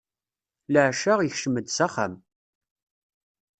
Leɛca, 0.73 1.13
ikcem-d 1.21 1.67
s 1.71 1.79
axxam. 1.85 2.13